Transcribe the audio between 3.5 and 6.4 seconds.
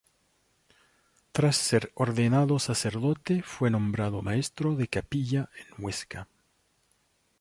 nombrado maestro de capilla en Huesca.